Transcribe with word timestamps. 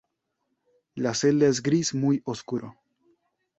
La 0.95 1.13
celda 1.13 1.45
es 1.47 1.61
gris 1.61 1.93
muy 1.93 2.23
oscuro. 2.25 2.73